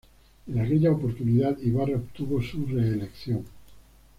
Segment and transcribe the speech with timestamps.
[0.47, 3.45] En aquella oportunidad Ibarra obtuvo su re-elección.